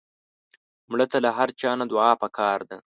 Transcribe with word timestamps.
مړه 0.91 1.05
ته 1.11 1.17
له 1.23 1.29
هر 1.37 1.49
چا 1.59 1.71
نه 1.79 1.85
دعا 1.91 2.11
پکار 2.23 2.59
ده 2.69 2.77